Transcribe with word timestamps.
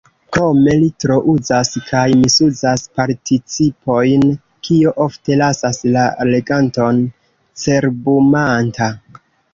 Krome, 0.35 0.71
li 0.83 0.85
trouzas 1.03 1.69
kaj 1.89 2.05
misuzas 2.21 2.85
participojn, 3.01 4.23
kio 4.69 4.95
ofte 5.05 5.37
lasas 5.43 5.83
la 5.97 6.07
leganton 6.33 7.03
cerbumanta. 7.67 8.91